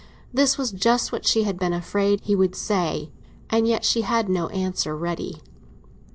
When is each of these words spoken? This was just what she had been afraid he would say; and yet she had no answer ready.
This 0.33 0.57
was 0.57 0.71
just 0.71 1.11
what 1.11 1.27
she 1.27 1.43
had 1.43 1.59
been 1.59 1.73
afraid 1.73 2.21
he 2.21 2.35
would 2.35 2.55
say; 2.55 3.11
and 3.51 3.67
yet 3.67 3.85
she 3.85 4.01
had 4.01 4.29
no 4.29 4.47
answer 4.47 4.97
ready. 4.97 5.43